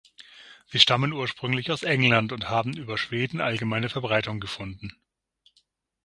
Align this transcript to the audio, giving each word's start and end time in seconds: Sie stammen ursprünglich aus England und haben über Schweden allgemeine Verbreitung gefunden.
Sie 0.65 0.79
stammen 0.79 1.13
ursprünglich 1.13 1.69
aus 1.71 1.83
England 1.83 2.31
und 2.31 2.49
haben 2.49 2.75
über 2.75 2.97
Schweden 2.97 3.39
allgemeine 3.39 3.87
Verbreitung 3.87 4.39
gefunden. 4.39 4.93